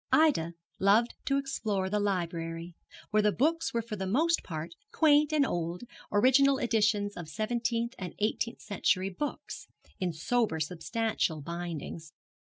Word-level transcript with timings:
Ida 0.11 0.53
loved 0.79 1.13
to 1.25 1.37
explore 1.37 1.87
the 1.87 1.99
library, 1.99 2.73
where 3.11 3.21
the 3.21 3.31
books 3.31 3.71
were 3.71 3.83
for 3.83 3.95
the 3.95 4.07
most 4.07 4.41
part 4.41 4.71
quaint 4.91 5.31
and 5.31 5.45
old, 5.45 5.83
original 6.11 6.57
editions 6.57 7.15
of 7.15 7.29
seventeenth 7.29 7.93
and 7.99 8.15
eighteenth 8.17 8.61
century 8.61 9.09
books, 9.11 9.67
in 9.99 10.11
sober, 10.11 10.59
substantial 10.59 11.39
bindings. 11.43 12.13